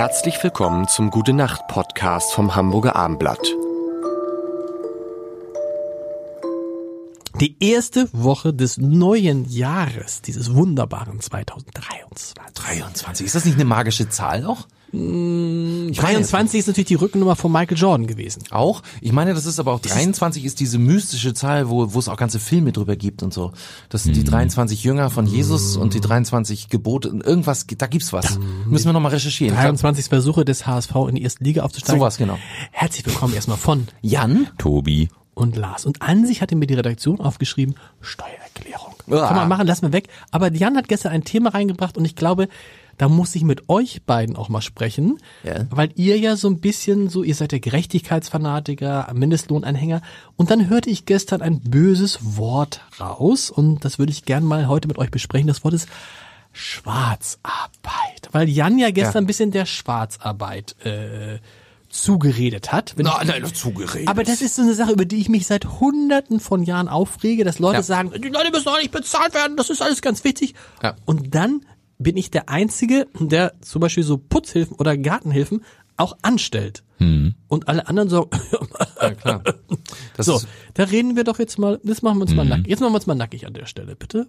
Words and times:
Herzlich 0.00 0.42
willkommen 0.42 0.88
zum 0.88 1.10
Gute 1.10 1.34
Nacht 1.34 1.68
Podcast 1.68 2.32
vom 2.32 2.56
Hamburger 2.56 2.96
Armblatt. 2.96 3.46
Die 7.38 7.54
erste 7.60 8.08
Woche 8.14 8.54
des 8.54 8.78
neuen 8.78 9.44
Jahres, 9.44 10.22
dieses 10.22 10.54
wunderbaren 10.54 11.20
2023. 11.20 12.32
23. 12.54 13.26
Ist 13.26 13.34
das 13.34 13.44
nicht 13.44 13.56
eine 13.56 13.66
magische 13.66 14.08
Zahl 14.08 14.46
auch? 14.46 14.68
Ich 14.92 15.98
23 15.98 16.60
ist 16.60 16.66
natürlich 16.66 16.88
die 16.88 16.94
Rückennummer 16.96 17.36
von 17.36 17.52
Michael 17.52 17.76
Jordan 17.76 18.06
gewesen. 18.06 18.42
Auch? 18.50 18.82
Ich 19.00 19.12
meine, 19.12 19.34
das 19.34 19.46
ist 19.46 19.60
aber 19.60 19.72
auch 19.72 19.80
23 19.80 20.44
ist 20.44 20.58
diese 20.58 20.78
mystische 20.78 21.32
Zahl, 21.32 21.68
wo, 21.68 21.94
wo 21.94 21.98
es 21.98 22.08
auch 22.08 22.16
ganze 22.16 22.40
Filme 22.40 22.72
drüber 22.72 22.96
gibt 22.96 23.22
und 23.22 23.32
so. 23.32 23.52
Das 23.88 24.02
sind 24.02 24.16
die 24.16 24.24
23 24.24 24.82
Jünger 24.82 25.10
von 25.10 25.26
Jesus 25.26 25.76
und 25.76 25.94
die 25.94 26.00
23 26.00 26.68
Gebote. 26.68 27.08
Irgendwas, 27.08 27.66
da 27.66 27.86
gibt's 27.86 28.12
was. 28.12 28.38
Müssen 28.66 28.86
wir 28.86 28.92
nochmal 28.92 29.12
recherchieren. 29.12 29.54
23 29.54 30.06
Versuche 30.06 30.44
des 30.44 30.66
HSV 30.66 30.94
in 31.08 31.14
die 31.14 31.22
erste 31.22 31.44
Liga 31.44 31.62
aufzusteigen. 31.62 32.00
Sowas, 32.00 32.16
genau. 32.16 32.38
Herzlich 32.72 33.06
willkommen 33.06 33.34
erstmal 33.34 33.58
von 33.58 33.86
Jan? 34.02 34.48
Tobi. 34.58 35.08
und 35.34 35.56
Lars. 35.56 35.86
Und 35.86 36.02
an 36.02 36.26
sich 36.26 36.42
hatte 36.42 36.56
mir 36.56 36.66
die 36.66 36.74
Redaktion 36.74 37.20
aufgeschrieben, 37.20 37.74
Steuererklärung. 38.00 38.94
Ah. 39.10 39.28
Kann 39.28 39.36
man 39.36 39.48
machen, 39.48 39.66
lass 39.66 39.82
mal 39.82 39.92
weg. 39.92 40.08
Aber 40.30 40.52
Jan 40.52 40.76
hat 40.76 40.88
gestern 40.88 41.12
ein 41.12 41.24
Thema 41.24 41.50
reingebracht 41.50 41.96
und 41.96 42.04
ich 42.04 42.14
glaube, 42.14 42.48
da 43.00 43.08
muss 43.08 43.34
ich 43.34 43.42
mit 43.44 43.68
euch 43.70 44.02
beiden 44.04 44.36
auch 44.36 44.48
mal 44.50 44.60
sprechen, 44.60 45.18
Ja. 45.42 45.66
weil 45.70 45.88
ihr 45.94 46.18
ja 46.18 46.36
so 46.36 46.48
ein 46.48 46.60
bisschen 46.60 47.08
so, 47.08 47.22
ihr 47.22 47.34
seid 47.34 47.52
der 47.52 47.60
Gerechtigkeitsfanatiker, 47.60 49.10
Mindestlohnanhänger 49.14 50.02
und 50.36 50.50
dann 50.50 50.68
hörte 50.68 50.90
ich 50.90 51.06
gestern 51.06 51.40
ein 51.40 51.60
böses 51.60 52.18
Wort 52.36 52.82
raus 53.00 53.48
und 53.50 53.84
das 53.86 53.98
würde 53.98 54.12
ich 54.12 54.26
gern 54.26 54.44
mal 54.44 54.68
heute 54.68 54.86
mit 54.88 54.98
euch 54.98 55.10
besprechen. 55.10 55.46
Das 55.48 55.64
Wort 55.64 55.72
ist 55.74 55.88
Schwarzarbeit, 56.52 58.28
weil 58.32 58.48
Jan 58.48 58.78
ja 58.78 58.90
gestern 58.90 59.14
Ja. 59.14 59.20
ein 59.22 59.26
bisschen 59.26 59.50
der 59.50 59.66
Schwarzarbeit 59.66 60.74
äh, 60.84 61.38
zugeredet 61.88 62.70
hat. 62.72 62.92
Wenn 62.96 63.06
Nein, 63.06 63.26
nein, 63.26 63.54
zugeredet. 63.54 64.08
aber 64.08 64.24
das 64.24 64.42
ist 64.42 64.56
so 64.56 64.62
eine 64.62 64.74
Sache, 64.74 64.92
über 64.92 65.04
die 65.04 65.16
ich 65.16 65.28
mich 65.28 65.46
seit 65.46 65.64
hunderten 65.80 66.38
von 66.38 66.62
Jahren 66.62 66.88
aufrege, 66.88 67.44
dass 67.44 67.58
Leute 67.58 67.76
Ja. 67.78 67.82
sagen, 67.82 68.12
die 68.22 68.28
Leute 68.28 68.50
müssen 68.50 68.68
auch 68.68 68.78
nicht 68.78 68.92
bezahlt 68.92 69.34
werden, 69.34 69.56
das 69.56 69.70
ist 69.70 69.82
alles 69.82 70.02
ganz 70.02 70.22
wichtig. 70.24 70.54
Ja. 70.82 70.94
Und 71.04 71.34
dann 71.34 71.62
bin 72.00 72.16
ich 72.16 72.30
der 72.30 72.48
Einzige, 72.48 73.06
der 73.20 73.52
zum 73.60 73.80
Beispiel 73.80 74.02
so 74.02 74.16
Putzhilfen 74.16 74.76
oder 74.76 74.96
Gartenhilfen 74.96 75.62
auch 75.96 76.16
anstellt. 76.22 76.82
Und 77.48 77.66
alle 77.66 77.88
anderen 77.88 78.10
so, 78.10 78.28
ja, 79.00 79.14
klar. 79.14 79.42
Das 80.18 80.26
so, 80.26 80.36
ist, 80.36 80.48
da 80.74 80.84
reden 80.84 81.16
wir 81.16 81.24
doch 81.24 81.38
jetzt 81.38 81.58
mal, 81.58 81.80
das 81.82 82.02
machen 82.02 82.18
wir 82.18 82.22
uns 82.24 82.34
mal 82.34 82.44
nackig. 82.44 82.66
Jetzt 82.66 82.80
machen 82.80 82.92
wir 82.92 82.96
uns 82.96 83.06
mal 83.06 83.14
nackig 83.14 83.46
an 83.46 83.54
der 83.54 83.64
Stelle, 83.64 83.96
bitte. 83.96 84.26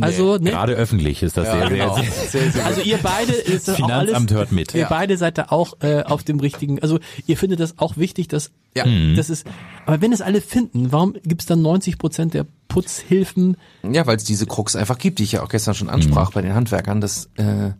Also, 0.00 0.36
ne, 0.38 0.50
Gerade 0.50 0.74
öffentlich 0.74 1.20
ist 1.24 1.36
das 1.36 1.50
sehr, 1.50 1.68
genau. 1.68 1.98
sehr, 2.28 2.52
sehr, 2.52 2.64
also 2.64 2.80
ihr 2.80 2.98
beide 3.02 3.32
ist 3.32 3.66
das 3.66 3.82
auch 3.82 3.88
alles, 3.88 4.10
Finanzamt 4.10 4.30
hört 4.30 4.52
mit. 4.52 4.72
Ihr 4.72 4.86
beide 4.86 5.16
seid 5.18 5.36
da 5.36 5.46
auch 5.48 5.74
äh, 5.80 6.04
auf 6.04 6.22
dem 6.22 6.38
richtigen, 6.38 6.80
also 6.80 7.00
ihr 7.26 7.36
findet 7.36 7.58
das 7.58 7.80
auch 7.80 7.96
wichtig, 7.96 8.28
dass 8.28 8.52
Ja. 8.76 8.84
das 9.16 9.28
ist, 9.28 9.44
aber 9.84 10.00
wenn 10.00 10.12
es 10.12 10.20
alle 10.22 10.40
finden, 10.40 10.92
warum 10.92 11.14
gibt 11.24 11.40
es 11.40 11.46
dann 11.46 11.60
90 11.60 11.98
Prozent 11.98 12.34
der 12.34 12.46
Putzhilfen? 12.68 13.56
ja, 13.82 14.06
weil 14.06 14.16
es 14.16 14.22
diese 14.22 14.46
Krux 14.46 14.76
einfach 14.76 14.98
gibt, 14.98 15.18
die 15.18 15.24
ich 15.24 15.32
ja 15.32 15.42
auch 15.42 15.48
gestern 15.48 15.74
schon 15.74 15.90
ansprach 15.90 16.30
bei 16.30 16.40
den 16.40 16.54
Handwerkern, 16.54 17.00
dass, 17.00 17.26
äh, 17.34 17.72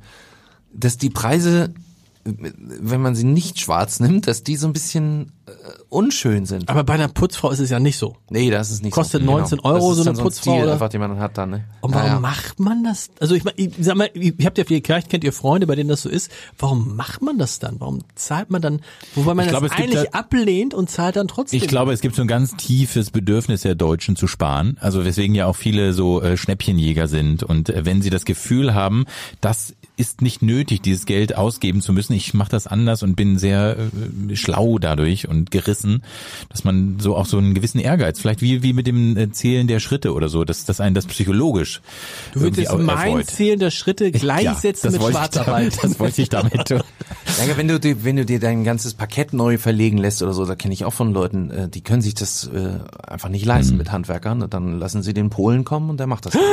dass 0.74 0.98
die 0.98 1.10
Preise, 1.10 1.72
wenn 2.24 3.00
man 3.00 3.14
sie 3.14 3.24
nicht 3.24 3.58
schwarz 3.58 4.00
nimmt, 4.00 4.26
dass 4.26 4.42
die 4.42 4.56
so 4.56 4.66
ein 4.66 4.72
bisschen 4.72 5.32
unschön 5.88 6.46
sind. 6.46 6.68
Aber 6.68 6.84
bei 6.84 6.94
einer 6.94 7.08
Putzfrau 7.08 7.50
ist 7.50 7.58
es 7.58 7.70
ja 7.70 7.78
nicht 7.78 7.98
so. 7.98 8.16
Nee, 8.30 8.50
das 8.50 8.70
ist 8.70 8.82
nicht 8.82 8.92
Kostet 8.92 9.22
so. 9.22 9.26
19 9.30 9.60
Euro 9.60 9.90
das 9.90 9.98
ist 9.98 10.04
so 10.04 10.10
eine 10.10 10.18
ein 10.18 10.22
Putzfrau, 10.22 10.52
Stil 10.52 10.62
oder? 10.64 10.72
einfach, 10.74 10.88
den 10.88 11.00
man 11.00 11.18
hat 11.18 11.36
dann, 11.38 11.50
ne? 11.50 11.64
Und 11.80 11.94
warum 11.94 12.06
Naja. 12.08 12.20
macht 12.20 12.60
man 12.60 12.84
das? 12.84 13.10
Also 13.20 13.34
ich, 13.34 13.44
mein, 13.44 13.54
ich 13.56 13.72
sag 13.80 13.96
mal, 13.96 14.10
ihr 14.14 14.32
habt 14.44 14.58
ja 14.58 14.64
vielleicht 14.64 15.08
kennt 15.10 15.24
ihr 15.24 15.32
Freunde, 15.32 15.66
bei 15.66 15.74
denen 15.74 15.88
das 15.88 16.02
so 16.02 16.08
ist. 16.08 16.30
Warum 16.58 16.96
macht 16.96 17.22
man 17.22 17.38
das 17.38 17.58
dann? 17.58 17.80
Warum 17.80 18.00
zahlt 18.14 18.50
man 18.50 18.62
dann, 18.62 18.80
wobei 19.14 19.34
man 19.34 19.44
Ich 19.44 19.50
glaube, 19.50 19.68
das 19.68 19.76
es 19.78 19.82
gibt 19.84 19.96
eigentlich 19.96 20.10
da- 20.10 20.18
ablehnt 20.18 20.74
und 20.74 20.90
zahlt 20.90 21.16
dann 21.16 21.28
trotzdem? 21.28 21.58
Ich 21.60 21.68
glaube, 21.68 21.92
es 21.92 22.00
gibt 22.00 22.14
so 22.16 22.22
ein 22.22 22.28
ganz 22.28 22.56
tiefes 22.56 23.10
Bedürfnis 23.10 23.62
der 23.62 23.74
Deutschen 23.74 24.16
zu 24.16 24.26
sparen. 24.26 24.76
Also 24.80 25.04
weswegen 25.04 25.34
ja 25.34 25.46
auch 25.46 25.56
viele 25.56 25.92
so 25.92 26.22
äh, 26.22 26.36
Schnäppchenjäger 26.36 27.08
sind. 27.08 27.42
Und 27.42 27.68
äh, 27.70 27.84
wenn 27.84 28.02
sie 28.02 28.10
das 28.10 28.24
Gefühl 28.24 28.74
haben, 28.74 29.04
das 29.40 29.74
ist 29.96 30.22
nicht 30.22 30.42
nötig, 30.42 30.80
dieses 30.80 31.04
Geld 31.06 31.36
ausgeben 31.36 31.80
zu 31.82 31.92
müssen. 31.92 32.14
Ich 32.14 32.32
mache 32.34 32.50
das 32.50 32.66
anders 32.66 33.02
und 33.02 33.14
bin 33.14 33.38
sehr 33.38 33.76
äh, 34.30 34.36
schlau 34.36 34.78
dadurch 34.78 35.28
und 35.28 35.41
gerissen, 35.50 36.02
dass 36.48 36.64
man 36.64 36.98
so 37.00 37.16
auch 37.16 37.26
so 37.26 37.38
einen 37.38 37.54
gewissen 37.54 37.78
Ehrgeiz, 37.78 38.20
vielleicht 38.20 38.42
wie 38.42 38.62
wie 38.62 38.72
mit 38.72 38.86
dem 38.86 39.16
äh, 39.16 39.30
Zählen 39.32 39.66
der 39.66 39.80
Schritte 39.80 40.12
oder 40.12 40.28
so, 40.28 40.44
dass 40.44 40.64
dass 40.64 40.80
einen 40.80 40.94
das 40.94 41.06
psychologisch 41.06 41.80
du 42.32 42.40
würdest 42.40 42.72
mein 42.72 42.88
erfreut. 42.88 43.26
Zählen 43.26 43.58
der 43.58 43.70
Schritte 43.70 44.10
gleichsetzen 44.12 44.92
das 44.92 45.00
mit 45.00 45.10
Schwarzarbeit. 45.10 45.68
Ich 45.68 45.78
damit, 45.78 45.84
das 45.92 46.00
wollte 46.00 46.22
ich 46.22 46.28
damit 46.28 46.68
tun. 46.68 46.82
Ja, 47.46 47.56
wenn 47.56 47.68
du 47.68 47.80
dir, 47.80 48.04
wenn 48.04 48.16
du 48.16 48.24
dir 48.24 48.38
dein 48.40 48.64
ganzes 48.64 48.94
Parkett 48.94 49.32
neu 49.32 49.58
verlegen 49.58 49.98
lässt 49.98 50.22
oder 50.22 50.32
so, 50.32 50.44
da 50.44 50.54
kenne 50.54 50.74
ich 50.74 50.84
auch 50.84 50.92
von 50.92 51.12
Leuten, 51.12 51.50
äh, 51.50 51.68
die 51.68 51.80
können 51.82 52.02
sich 52.02 52.14
das 52.14 52.44
äh, 52.52 52.78
einfach 53.06 53.28
nicht 53.28 53.44
leisten 53.44 53.76
mit 53.76 53.90
Handwerkern. 53.90 54.48
Dann 54.48 54.78
lassen 54.78 55.02
sie 55.02 55.14
den 55.14 55.30
Polen 55.30 55.64
kommen 55.64 55.90
und 55.90 55.98
der 55.98 56.06
macht 56.06 56.26
das. 56.26 56.34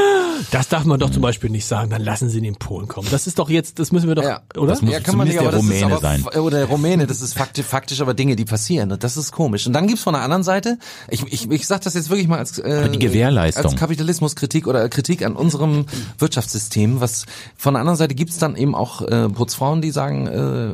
Das 0.51 0.69
darf 0.69 0.85
man 0.85 0.97
doch 1.01 1.09
zum 1.09 1.22
Beispiel 1.22 1.50
nicht 1.50 1.66
sagen, 1.66 1.89
dann 1.89 2.01
lassen 2.01 2.29
sie 2.29 2.39
den 2.39 2.56
Polen 2.56 2.88
kommen. 2.88 3.09
Das 3.12 3.28
ist 3.28 3.39
doch 3.39 3.50
jetzt, 3.50 3.78
das 3.78 3.91
müssen 3.91 4.07
wir 4.07 4.16
doch, 4.16 4.23
Ja. 4.23 4.39
oder? 4.56 4.68
Das 4.68 4.81
muss 4.81 4.94
ja, 4.94 5.01
kann 5.01 5.18
man 5.18 5.28
nicht, 5.28 5.38
aber 5.38 5.50
der 5.50 5.59
ist 5.59 5.66
Rumäne 5.66 5.85
aber, 5.88 6.00
sein. 6.00 6.23
Oder 6.23 6.63
Rumäne, 6.63 7.07
das 7.07 7.22
ist 7.22 7.34
faktisch, 7.34 7.66
faktisch 7.66 8.00
aber 8.00 8.13
Dinge, 8.13 8.38
die 8.38 8.45
passieren. 8.45 8.89
Und 8.94 9.03
das 9.03 9.18
ist 9.18 9.34
komisch. 9.34 9.68
Und 9.68 9.73
dann 9.73 9.85
gibt's 9.88 10.01
von 10.01 10.13
der 10.13 10.22
anderen 10.23 10.44
Seite, 10.44 10.78
ich, 11.09 11.23
ich, 11.31 11.51
ich 11.51 11.68
sag 11.68 11.81
das 11.81 11.94
jetzt 11.94 12.09
wirklich 12.09 12.29
mal 12.29 12.38
als, 12.38 12.57
äh, 12.57 12.88
die 12.89 13.00
Gewährleistung. 13.00 13.66
als 13.66 13.75
Kapitalismuskritik 13.75 14.66
oder 14.66 14.88
Kritik 14.88 15.25
an 15.25 15.35
unserem 15.35 15.85
Wirtschaftssystem. 16.19 17.01
Was 17.01 17.25
von 17.57 17.73
der 17.73 17.81
anderen 17.81 17.97
Seite 17.97 18.16
gibt's 18.16 18.38
dann 18.38 18.56
eben 18.56 18.75
auch 18.75 19.01
äh, 19.01 19.28
Putzfrauen, 19.28 19.81
die 19.81 19.91
sagen, 19.91 20.28
äh, 20.28 20.69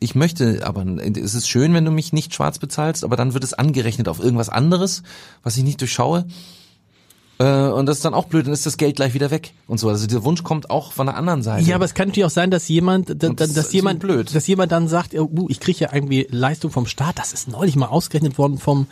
ich 0.00 0.14
möchte, 0.14 0.66
aber 0.66 0.84
es 0.86 1.34
ist 1.34 1.48
schön, 1.48 1.74
wenn 1.74 1.84
du 1.84 1.90
mich 1.90 2.12
nicht 2.12 2.34
schwarz 2.34 2.58
bezahlst, 2.58 3.02
aber 3.04 3.16
dann 3.16 3.34
wird 3.34 3.42
es 3.44 3.52
angerechnet 3.54 4.08
auf 4.08 4.20
irgendwas 4.20 4.48
anderes, 4.48 5.02
was 5.42 5.56
ich 5.56 5.64
nicht 5.64 5.80
durchschaue. 5.80 6.24
Äh, 7.38 7.68
Und 7.68 7.86
das 7.86 7.98
ist 7.98 8.04
dann 8.04 8.14
auch 8.14 8.26
blöd, 8.26 8.46
dann 8.46 8.52
ist 8.52 8.66
das 8.66 8.76
Geld 8.76 8.96
gleich 8.96 9.14
wieder 9.14 9.30
weg 9.30 9.52
und 9.66 9.78
so. 9.78 9.88
Also 9.88 10.06
der 10.06 10.24
Wunsch 10.24 10.42
kommt 10.42 10.70
auch 10.70 10.92
von 10.92 11.06
der 11.06 11.16
anderen 11.16 11.42
Seite. 11.42 11.68
Ja, 11.68 11.76
aber 11.76 11.84
es 11.84 11.94
kann 11.94 12.08
natürlich 12.08 12.24
auch 12.26 12.30
sein, 12.30 12.50
dass 12.50 12.68
jemand, 12.68 13.08
da- 13.08 13.28
Und 13.28 13.40
da- 13.40 13.46
das 13.46 13.54
dass 13.54 13.72
jemand, 13.72 14.00
blöd. 14.00 14.34
dass 14.34 14.46
jemand 14.46 14.72
dann 14.72 14.88
sagt, 14.88 15.14
uh, 15.14 15.46
ich 15.48 15.60
kriege 15.60 15.78
ja 15.80 15.92
irgendwie 15.92 16.26
Leistung 16.30 16.70
vom 16.70 16.86
Staat. 16.86 17.18
Das 17.18 17.32
ist 17.32 17.48
neulich 17.48 17.76
mal 17.76 17.86
ausgerechnet 17.86 18.38
worden 18.38 18.58
vom 18.58 18.86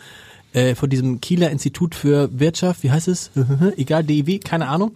äh, 0.53 0.75
von 0.75 0.89
diesem 0.89 1.19
Kieler 1.19 1.51
Institut 1.51 1.93
für 1.93 2.29
Wirtschaft, 2.39 2.81
wie 2.83 2.89
heißt 2.91 3.09
es? 3.09 3.31
Egal, 3.75 4.05
DIW, 4.05 4.39
keine 4.39 4.69
Ahnung. 4.69 4.91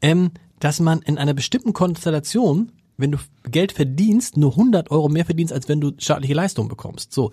Ähm, 0.00 0.30
dass 0.60 0.78
man 0.78 1.02
in 1.02 1.18
einer 1.18 1.34
bestimmten 1.34 1.72
Konstellation, 1.72 2.70
wenn 2.96 3.10
du 3.12 3.18
Geld 3.50 3.72
verdienst, 3.72 4.36
nur 4.36 4.52
100 4.52 4.90
Euro 4.90 5.08
mehr 5.08 5.24
verdienst, 5.24 5.52
als 5.52 5.68
wenn 5.68 5.80
du 5.80 5.92
staatliche 5.98 6.34
Leistung 6.34 6.68
bekommst. 6.68 7.12
So. 7.12 7.30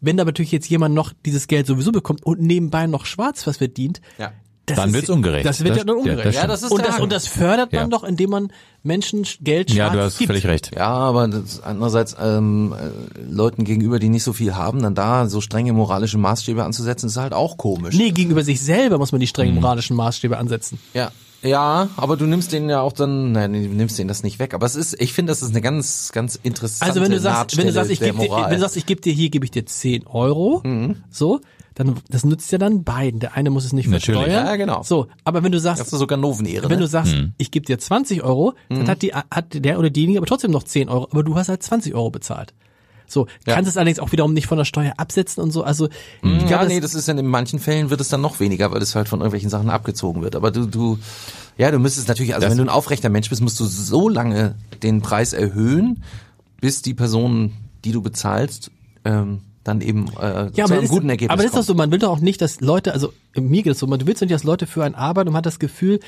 Wenn 0.00 0.16
da 0.16 0.24
natürlich 0.24 0.52
jetzt 0.52 0.68
jemand 0.68 0.94
noch 0.94 1.12
dieses 1.24 1.46
Geld 1.46 1.66
sowieso 1.66 1.92
bekommt 1.92 2.24
und 2.26 2.40
nebenbei 2.40 2.86
noch 2.86 3.04
schwarz 3.06 3.46
was 3.46 3.58
verdient, 3.58 4.00
Ja. 4.18 4.32
das 4.66 4.76
Dann 4.76 4.92
wird's 4.92 5.10
ungerecht. 5.10 5.44
Das 5.46 5.60
wird 5.60 5.70
Das- 5.70 5.78
ja 5.78 5.84
dann 5.84 5.96
ja, 5.96 6.02
ungerecht. 6.02 6.26
das 6.26 6.34
Ja, 6.34 6.46
das 6.46 6.62
ist 6.62 6.70
und, 6.72 6.84
das, 6.84 6.98
und 6.98 7.12
das 7.12 7.26
fördert 7.28 7.72
man 7.72 7.82
Ja. 7.82 7.88
doch, 7.88 8.02
indem 8.04 8.30
man 8.30 8.52
Menschen 8.82 9.24
Geld 9.42 9.70
Ja, 9.70 9.86
schwarz 9.86 9.92
du 9.92 10.00
hast 10.02 10.18
gibt. 10.18 10.26
völlig 10.28 10.46
recht. 10.46 10.70
Ja, 10.74 10.88
aber 10.88 11.28
das, 11.28 11.60
andererseits 11.60 12.16
ähm, 12.18 12.74
äh, 12.76 13.20
Leuten 13.30 13.64
gegenüber, 13.64 13.98
die 14.00 14.08
nicht 14.08 14.24
so 14.24 14.32
viel 14.32 14.54
haben, 14.56 14.82
dann 14.82 14.94
da 14.96 15.28
so 15.28 15.40
strenge 15.40 15.72
moralische 15.72 16.18
Maßstäbe 16.18 16.64
anzusetzen, 16.64 17.06
ist 17.06 17.16
halt 17.16 17.32
auch 17.34 17.56
komisch. 17.58 17.94
Nee, 17.94 18.10
gegenüber 18.10 18.42
sich 18.42 18.60
selber 18.60 18.98
muss 18.98 19.12
man 19.12 19.20
die 19.20 19.26
Mhm. 19.26 19.28
strengen 19.28 19.54
moralischen 19.56 19.94
Maßstäbe 19.94 20.36
ansetzen. 20.38 20.78
Ja. 20.94 21.12
Ja, 21.42 21.88
aber 21.96 22.16
du 22.16 22.26
nimmst 22.26 22.52
denen 22.52 22.68
ja 22.70 22.80
auch 22.80 22.92
dann, 22.92 23.32
nein, 23.32 23.52
du 23.52 23.58
nimmst 23.58 23.98
denen 23.98 24.08
das 24.08 24.22
nicht 24.22 24.38
weg. 24.38 24.54
Aber 24.54 24.64
es 24.66 24.76
ist, 24.76 25.00
ich 25.00 25.12
finde, 25.12 25.30
das 25.32 25.42
ist 25.42 25.50
eine 25.50 25.60
ganz, 25.60 26.12
ganz 26.12 26.36
interessante 26.42 26.90
Also 26.90 27.02
wenn 27.02 27.10
du 27.10 27.18
sagst, 27.20 27.56
wenn 27.56 27.66
du 27.66 27.72
sagst, 27.72 27.90
ich 27.90 27.98
der 27.98 28.12
gebe 28.12 28.24
dir, 28.26 28.30
wenn 28.30 28.50
du 28.54 28.58
sagst, 28.60 28.76
ich 28.76 28.86
gebe 28.86 29.00
dir 29.00 29.12
hier, 29.12 29.30
gebe 29.30 29.44
ich 29.44 29.50
dir 29.50 29.66
10 29.66 30.06
Euro, 30.06 30.60
Mhm. 30.64 30.96
so, 31.10 31.40
dann 31.74 31.96
das 32.10 32.24
nutzt 32.24 32.52
ja 32.52 32.58
dann 32.58 32.84
beiden. 32.84 33.18
Der 33.18 33.34
eine 33.34 33.50
muss 33.50 33.64
es 33.64 33.72
nicht 33.72 33.88
Natürlich. 33.88 34.20
versteuern. 34.22 34.46
Ja, 34.46 34.56
genau. 34.56 34.82
So, 34.82 35.08
aber 35.24 35.42
wenn 35.42 35.52
du 35.52 35.58
sagst, 35.58 35.80
das 35.80 35.92
ist 35.92 35.98
sogar 35.98 36.18
Novenehre. 36.18 36.64
wenn 36.68 36.76
ne? 36.78 36.82
du 36.84 36.86
sagst, 36.88 37.14
Mhm. 37.14 37.32
ich 37.38 37.50
gebe 37.50 37.64
dir 37.66 37.78
20 37.78 38.22
Euro, 38.22 38.52
dann 38.68 38.88
hat 38.88 39.02
die 39.02 39.12
hat 39.14 39.46
der 39.54 39.78
oder 39.78 39.90
diejenige 39.90 40.18
aber 40.18 40.26
trotzdem 40.26 40.50
noch 40.50 40.62
10 40.64 40.88
Euro, 40.88 41.08
aber 41.10 41.22
du 41.24 41.34
hast 41.34 41.48
halt 41.48 41.62
20 41.62 41.94
Euro 41.94 42.10
bezahlt. 42.10 42.52
So, 43.12 43.26
Ja. 43.46 43.54
kannst 43.54 43.68
es 43.70 43.76
allerdings 43.76 43.98
auch 43.98 44.12
wiederum 44.12 44.32
nicht 44.32 44.46
von 44.46 44.58
der 44.58 44.64
Steuer 44.64 44.94
absetzen 44.96 45.42
und 45.42 45.50
so. 45.52 45.62
Also 45.62 45.88
ich 46.22 46.42
ja, 46.42 46.46
glaube, 46.46 46.66
nee, 46.66 46.80
das, 46.80 46.94
ist 46.94 47.08
dann 47.08 47.18
in 47.18 47.26
manchen 47.26 47.58
Fällen 47.58 47.90
wird 47.90 48.00
es 48.00 48.08
dann 48.08 48.20
noch 48.20 48.40
weniger, 48.40 48.72
weil 48.72 48.82
es 48.82 48.94
halt 48.94 49.08
von 49.08 49.20
irgendwelchen 49.20 49.50
Sachen 49.50 49.70
abgezogen 49.70 50.22
wird. 50.22 50.34
Aber 50.34 50.50
du, 50.50 50.66
du, 50.66 50.98
ja, 51.58 51.70
du 51.70 51.78
müsstest 51.78 52.08
natürlich, 52.08 52.34
also 52.34 52.46
Das- 52.46 52.50
wenn 52.50 52.58
du 52.58 52.64
ein 52.64 52.74
aufrechter 52.74 53.08
Mensch 53.10 53.28
bist, 53.28 53.42
musst 53.42 53.60
du 53.60 53.64
so 53.66 54.08
lange 54.08 54.54
den 54.82 55.02
Preis 55.02 55.32
erhöhen, 55.32 56.02
bis 56.60 56.82
die 56.82 56.94
Person, 56.94 57.52
die 57.84 57.92
du 57.92 58.02
bezahlst, 58.02 58.70
ähm, 59.04 59.40
dann 59.64 59.80
eben 59.80 60.08
äh, 60.20 60.46
ja, 60.46 60.52
zu 60.52 60.62
aber 60.64 60.74
einem 60.74 60.84
ist, 60.84 60.90
guten 60.90 61.08
Ergebnis 61.08 61.30
aber 61.32 61.42
das 61.42 61.52
ist 61.52 61.56
doch 61.58 61.62
so, 61.64 61.74
man 61.74 61.92
will 61.92 61.98
doch 62.00 62.10
auch 62.10 62.18
nicht, 62.20 62.40
dass 62.40 62.60
Leute, 62.60 62.92
also 62.92 63.12
mir 63.36 63.62
geht 63.62 63.72
es 63.72 63.78
so, 63.78 63.86
man, 63.86 63.98
du 64.00 64.06
willst 64.06 64.20
doch 64.20 64.26
nicht, 64.26 64.34
dass 64.34 64.42
Leute 64.44 64.66
für 64.66 64.82
einen 64.84 64.94
arbeiten 64.96 65.28
und 65.28 65.32
man 65.34 65.38
hat 65.38 65.46
das 65.46 65.58
Gefühl, 65.60 66.00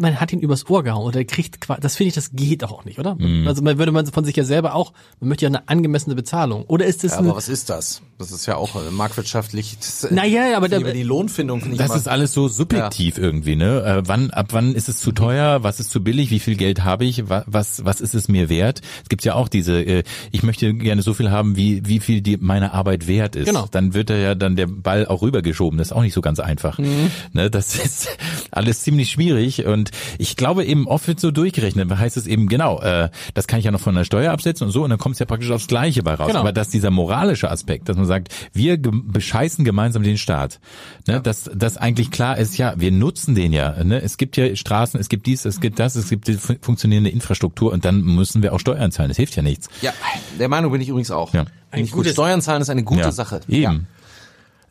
man 0.00 0.20
hat 0.20 0.32
ihn 0.32 0.40
übers 0.40 0.68
Ohr 0.68 0.82
gehauen 0.82 1.04
oder 1.06 1.18
er 1.20 1.24
kriegt 1.24 1.58
das 1.80 1.96
finde 1.96 2.08
ich, 2.08 2.14
das 2.14 2.30
geht 2.32 2.62
doch 2.62 2.72
auch 2.72 2.84
nicht, 2.84 2.98
oder? 2.98 3.16
Also 3.46 3.62
man 3.62 3.78
würde 3.78 3.92
man 3.92 4.06
von 4.06 4.24
sich 4.24 4.36
ja 4.36 4.44
selber 4.44 4.74
auch, 4.74 4.92
man 5.20 5.28
möchte 5.30 5.44
ja 5.44 5.48
eine 5.48 5.68
angemessene 5.68 6.14
Bezahlung. 6.14 6.64
Oder 6.66 6.84
ist 6.86 7.04
es 7.04 7.12
Ja, 7.12 7.18
aber 7.18 7.36
was 7.36 7.48
ist 7.48 7.70
das? 7.70 8.02
Das 8.18 8.30
ist 8.32 8.46
ja 8.46 8.56
auch 8.56 8.76
äh, 8.76 8.90
marktwirtschaftlich. 8.90 9.76
Das, 9.78 10.08
Naja, 10.10 10.56
aber 10.56 10.66
über 10.66 10.80
da- 10.80 10.92
die 10.92 11.02
Lohnfindung 11.02 11.60
finde 11.60 11.74
ich 11.74 11.78
Das 11.78 11.88
immer- 11.90 11.96
ist 11.96 12.08
alles 12.08 12.32
so 12.32 12.48
subjektiv 12.48 13.18
irgendwie, 13.18 13.56
ne? 13.56 13.82
Äh, 13.82 14.02
wann, 14.06 14.30
ab 14.30 14.48
wann 14.52 14.74
ist 14.74 14.88
es 14.88 14.98
zu 15.00 15.12
teuer? 15.12 15.62
Was 15.62 15.80
ist 15.80 15.90
zu 15.90 16.02
billig? 16.04 16.30
Wie 16.30 16.38
viel 16.38 16.56
Geld 16.56 16.84
habe 16.84 17.04
ich? 17.04 17.28
Wa- 17.28 17.44
Was, 17.46 17.84
was 17.84 18.00
ist 18.00 18.14
es 18.14 18.28
mir 18.28 18.48
wert? 18.48 18.80
Es 19.02 19.08
gibt 19.08 19.24
ja 19.24 19.34
auch 19.34 19.48
diese, 19.48 19.80
äh, 19.82 20.02
ich 20.30 20.42
möchte 20.42 20.72
gerne 20.74 21.02
so 21.02 21.14
viel 21.14 21.30
haben, 21.30 21.56
wie, 21.56 21.82
wie 21.86 21.98
viel 22.00 22.20
die, 22.20 22.36
meine 22.36 22.72
Arbeit 22.74 23.06
wert 23.06 23.34
ist. 23.36 23.46
Genau. 23.46 23.66
Dann 23.70 23.94
wird 23.94 24.10
da 24.10 24.14
ja 24.16 24.34
dann 24.34 24.54
der 24.56 24.66
Ball 24.66 25.06
auch 25.06 25.22
rübergeschoben. 25.22 25.78
Das 25.78 25.88
ist 25.88 25.92
auch 25.92 26.02
nicht 26.02 26.14
so 26.14 26.20
ganz 26.20 26.38
einfach. 26.40 26.78
Ne? 26.78 27.50
Das 27.50 27.74
ist 27.76 28.08
alles 28.50 28.82
ziemlich 28.82 29.10
schwierig 29.10 29.61
und 29.64 29.90
ich 30.18 30.36
glaube 30.36 30.64
eben 30.64 30.86
oft 30.86 31.06
wird 31.08 31.20
so 31.20 31.30
durchgerechnet. 31.30 31.90
Da 31.90 31.98
heißt 31.98 32.16
es 32.16 32.26
eben 32.26 32.48
genau, 32.48 32.80
äh, 32.80 33.08
das 33.34 33.46
kann 33.46 33.58
ich 33.58 33.64
ja 33.64 33.70
noch 33.70 33.80
von 33.80 33.94
der 33.94 34.04
Steuer 34.04 34.32
absetzen 34.32 34.66
und 34.66 34.72
so 34.72 34.84
und 34.84 34.90
dann 34.90 34.98
kommt 34.98 35.14
es 35.14 35.18
ja 35.18 35.26
praktisch 35.26 35.50
aufs 35.50 35.66
Gleiche 35.66 36.02
bei 36.02 36.14
raus. 36.14 36.28
Genau. 36.28 36.40
Aber 36.40 36.52
dass 36.52 36.68
dieser 36.68 36.90
moralische 36.90 37.50
Aspekt, 37.50 37.88
dass 37.88 37.96
man 37.96 38.06
sagt, 38.06 38.28
wir 38.52 38.78
ge 38.78 38.92
bescheißen 38.94 39.64
gemeinsam 39.64 40.02
den 40.02 40.18
Staat, 40.18 40.60
ne, 41.06 41.20
dass 41.20 41.50
das 41.54 41.76
eigentlich 41.76 42.10
klar 42.10 42.38
ist, 42.38 42.56
ja, 42.58 42.74
wir 42.76 42.92
nutzen 42.92 43.34
den 43.34 43.52
ja. 43.52 43.82
Ne? 43.84 44.00
Es 44.02 44.16
gibt 44.16 44.36
ja 44.36 44.54
Straßen, 44.54 44.98
es 45.00 45.08
gibt 45.08 45.26
dies, 45.26 45.44
es 45.44 45.60
gibt 45.60 45.78
das, 45.78 45.96
es 45.96 46.08
gibt 46.08 46.28
die 46.28 46.34
fu- 46.34 46.56
funktionierende 46.60 47.10
Infrastruktur 47.10 47.72
und 47.72 47.84
dann 47.84 48.02
müssen 48.02 48.42
wir 48.42 48.52
auch 48.52 48.60
Steuern 48.60 48.92
zahlen. 48.92 49.08
Das 49.08 49.16
hilft 49.16 49.36
ja 49.36 49.42
nichts. 49.42 49.68
Ja, 49.80 49.92
der 50.38 50.48
Meinung 50.48 50.72
bin 50.72 50.80
ich 50.80 50.88
übrigens 50.88 51.10
auch. 51.10 51.32
Ja. 51.34 51.44
Gut. 51.74 51.90
gutes- 51.90 52.12
Steuern 52.12 52.42
zahlen 52.42 52.60
ist 52.62 52.68
eine 52.70 52.84
gute 52.84 53.00
ja. 53.00 53.12
Sache. 53.12 53.40
Eben. 53.48 53.86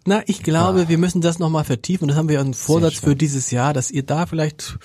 Na, 0.05 0.23
ich 0.25 0.41
glaube, 0.43 0.89
wir 0.89 0.97
müssen 0.97 1.21
das 1.21 1.37
nochmal 1.39 1.63
vertiefen. 1.63 2.05
Und 2.05 2.07
das 2.09 2.17
haben 2.17 2.29
wir 2.29 2.39
einen 2.39 2.53
Vorsatz 2.53 2.95
für 2.95 3.15
dieses 3.15 3.51
Jahr, 3.51 3.73
dass 3.73 3.91
ihr 3.91 4.03
da 4.03 4.25
vielleicht 4.25 4.77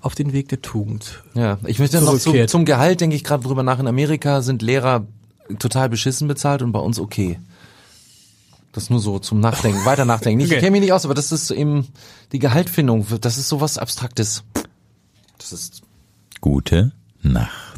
auf 0.00 0.14
den 0.14 0.32
Weg 0.34 0.48
der 0.50 0.60
Tugend. 0.60 1.22
Ja, 1.34 1.58
ich 1.66 1.78
möchte 1.78 2.00
noch 2.02 2.12
zu, 2.12 2.18
Zurückkehrt. 2.18 2.50
zum 2.50 2.64
Gehalt, 2.66 3.00
denke 3.00 3.16
ich 3.16 3.24
gerade 3.24 3.42
drüber 3.42 3.62
nach. 3.62 3.78
In 3.78 3.86
Amerika 3.86 4.42
sind 4.42 4.60
Lehrer 4.60 5.06
total 5.58 5.88
beschissen 5.88 6.28
bezahlt 6.28 6.60
und 6.62 6.72
bei 6.72 6.78
uns 6.80 6.98
okay. 7.00 7.38
Das 8.72 8.90
nur 8.90 9.00
so 9.00 9.18
zum 9.18 9.40
Nachdenken, 9.40 9.82
weiter 9.86 10.04
nachdenken. 10.04 10.40
Ich 10.44 10.50
Okay. 10.50 10.58
kenne 10.60 10.72
mich 10.72 10.80
nicht 10.82 10.92
aus, 10.92 11.04
aber 11.06 11.14
das 11.14 11.32
ist 11.32 11.50
eben 11.50 11.86
die 12.32 12.38
Gehaltfindung. 12.38 13.06
Das 13.22 13.38
ist 13.38 13.48
sowas 13.48 13.78
Abstraktes. 13.78 14.44
Das 15.38 15.52
ist 15.52 15.82
Gute 16.42 16.92
Nacht. 17.22 17.73